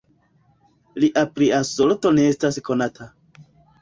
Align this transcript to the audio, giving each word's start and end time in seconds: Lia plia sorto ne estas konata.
Lia 1.03 1.23
plia 1.35 1.59
sorto 1.73 2.13
ne 2.17 2.25
estas 2.31 2.59
konata. 2.71 3.09